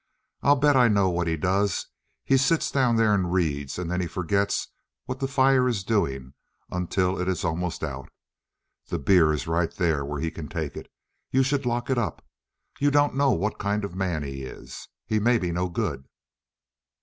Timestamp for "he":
1.27-1.37, 2.25-2.35, 4.01-4.07, 10.19-10.31, 14.23-14.41, 15.05-15.19